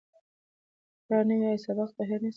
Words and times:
که 0.03 0.03
تکرار 1.03 1.23
نه 1.27 1.35
وي، 1.39 1.45
آیا 1.49 1.59
سبق 1.65 1.89
به 1.95 2.03
هیر 2.09 2.19
نه 2.23 2.27
سی؟ 2.29 2.29